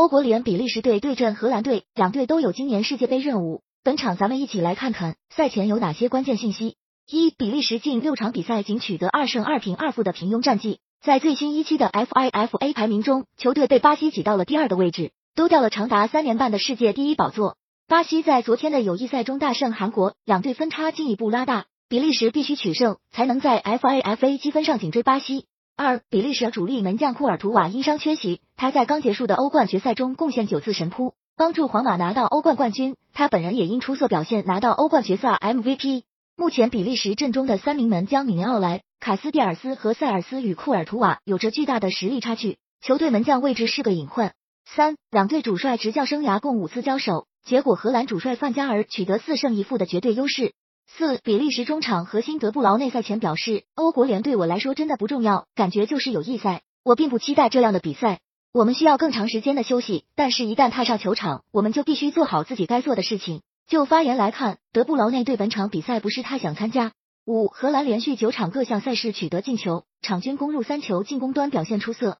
[0.00, 3.60] 欧国联比利时队对阵荷兰队，两队都有今年世界杯任务。
[3.84, 6.76] 本场咱们一起来看看赛前有哪些关键信息。
[7.06, 17.58] 一、比利时近六场比赛仅取得二胜二平二负的平庸战绩，在最新一期的 FIFA 排名中，球队被巴西挤到了第二的位置，丢掉了长达三年半的世界第一宝座。
[17.86, 25.44] 巴西在昨天的友谊赛中大胜韩国，两队分差进一步拉大，比利时必须取胜才能在 FIFA 积分上紧追巴西。
[25.82, 32.96] 二、比利时主力门将库尔图瓦因伤缺席，他在刚结束的欧冠决赛中贡献九次神扑，帮助皇马拿到欧冠冠军。
[33.14, 36.02] 他本人也因出色表现拿到欧冠决赛 MVP。
[36.36, 44.34] 目前比利时阵中的三名门将米尼奥莱、卡斯蒂尔斯和塞尔斯与库尔图瓦有着巨大的实力差距，球队门将位置是个隐患。
[44.66, 50.52] 三、两队主帅执教生涯共五次交手，结果荷兰主帅范加尔取得四胜一负的绝对优势。
[50.96, 58.18] 四比利时中场核心德布劳内赛前表示，欧国联对我来说真的不重要，感觉就是友谊赛，我并不期待这样的比赛。
[58.52, 63.42] 我们需要更长时间的休息，但是，一旦踏上球场，我们就必须做好自己该做的事情。
[63.68, 66.92] 就发言来看，德布劳内对本场比赛不是太想参加。
[67.24, 72.18] 五荷兰连续九场各项赛事取得进球，场均攻入三球，进攻端表现出色，